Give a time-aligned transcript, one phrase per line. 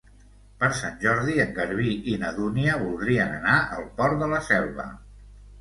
[0.61, 4.91] Per Sant Jordi en Garbí i na Dúnia voldrien anar al Port de la Selva.